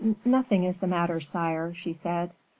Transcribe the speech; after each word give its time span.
"Nothing 0.25 0.63
is 0.63 0.79
the 0.79 0.87
matter, 0.87 1.19
sire," 1.19 1.75
she 1.75 1.93
said. 1.93 2.33